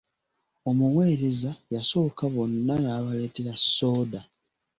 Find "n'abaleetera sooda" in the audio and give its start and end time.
2.79-4.21